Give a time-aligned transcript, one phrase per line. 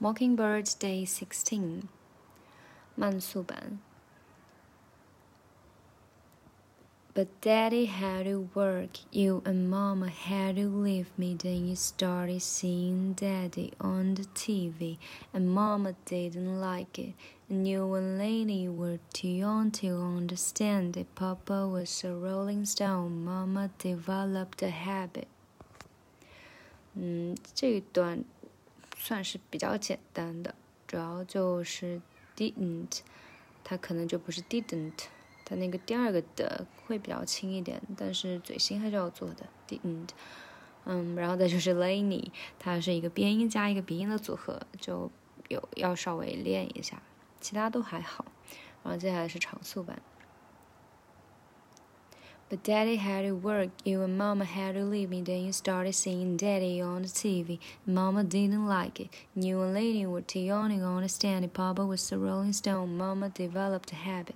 [0.00, 1.88] Mockingbird Day 16
[2.96, 3.78] Mansuban
[7.14, 11.34] But daddy had to work, you and mama had to leave me.
[11.34, 14.98] Then you started seeing daddy on the TV,
[15.34, 17.14] and mama didn't like it.
[17.48, 23.24] And you and Laney were too young to understand that papa was a rolling stone,
[23.24, 25.26] mama developed a habit.
[26.94, 28.24] Hmm, 嗯，这一段
[29.08, 30.54] 算是比较简单的，
[30.86, 31.98] 主要就是
[32.36, 32.98] didn't，
[33.64, 35.06] 它可能就不是 didn't，
[35.46, 40.10] 它那个第二个的会比较轻一点，但是嘴型还是要做的 didn't。
[40.84, 45.10] 嗯，然后再就是 Lanny 它是一个边音加一个鼻音的组合，就
[45.48, 47.00] 有要稍微练一下，
[47.40, 48.26] 其他都还好。
[48.82, 50.02] 然后接下来是长速版。
[52.50, 55.20] But daddy had to work, you and mama had to leave me.
[55.20, 57.58] Then you started seeing daddy on the TV.
[57.86, 59.10] Mama didn't like it.
[59.36, 61.52] You and Laney were too young to understand it.
[61.52, 62.96] Papa was a rolling stone.
[62.96, 64.34] Mama developed a habit.